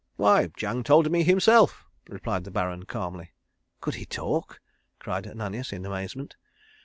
[0.15, 3.33] _]"Why, Jang told me himself," replied the Baron calmly.
[3.81, 4.59] "Could he talk?"
[4.97, 6.37] cried Ananias in amazement.